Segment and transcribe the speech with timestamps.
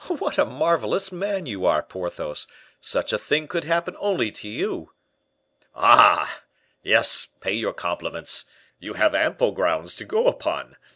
[0.07, 2.47] "What a marvelous man you are, Porthos!
[2.79, 4.93] Such a thing could happen only to you."
[5.75, 6.41] "Ah!
[6.81, 8.45] yes; pay your compliments;
[8.79, 10.75] you have ample grounds to go upon.